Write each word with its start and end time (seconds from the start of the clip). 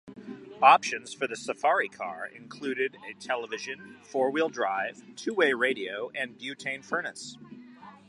Options 0.63 1.13
for 1.13 1.27
the 1.27 1.35
SafariKar 1.35 2.31
included 2.35 2.97
a 3.07 3.13
television, 3.21 3.97
four-wheel 4.01 4.49
drive, 4.49 5.03
two-way 5.15 5.53
radio 5.53 6.09
and 6.15 6.39
butane 6.39 6.83
furnace. 6.83 7.37